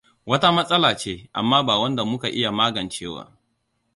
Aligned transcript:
Wata 0.29 0.47
matsala 0.55 0.91
ce, 1.01 1.13
amma 1.39 1.59
ba 1.67 1.73
wanda 1.81 2.01
muka 2.09 2.27
iya 2.37 2.51
magancewa. 2.57 3.23